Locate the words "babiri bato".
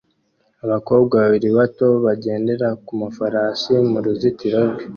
1.23-1.87